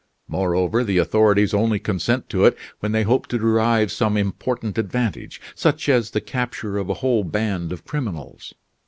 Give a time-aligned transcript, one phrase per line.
[0.27, 5.39] Moreover, the authorities only consent to it when they hope to derive some important advantage,
[5.53, 8.51] such as the capture of a whole band of criminals.